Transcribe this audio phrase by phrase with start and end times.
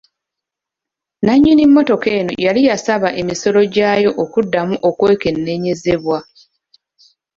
[1.19, 6.17] Nnannyini mmotoka eno yali yasaba emisolo gyayo okuddamu okwekenneenyezebwa.